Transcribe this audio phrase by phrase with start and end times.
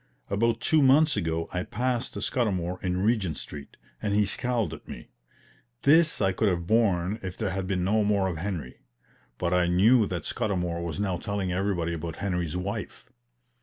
[0.31, 5.09] About two months ago I passed Scudamour in Regent Street, and he scowled at me.
[5.83, 8.79] This I could have borne if there had been no more of Henry;
[9.37, 13.11] but I knew that Scudamour was now telling everybody about Henry's wife.